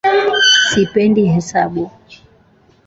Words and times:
Sipendi 0.69 1.21
hesabu 1.33 1.91